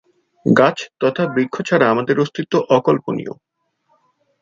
[0.45, 3.33] গাছ তথা বৃক্ষ ছাড়া আমাদের অস্তিত্ব অকল্পনীয়।